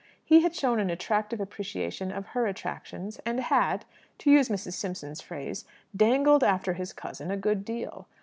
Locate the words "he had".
0.25-0.55